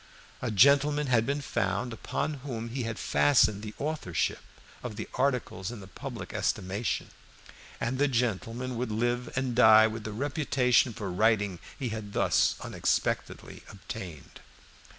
[0.41, 4.39] A gentleman had been found upon whom he had fastened the authorship
[4.81, 7.11] of the articles in the public estimation,
[7.79, 12.55] and the gentleman would live and die with the reputation for writing he had thus
[12.61, 14.39] unexpectedly obtained.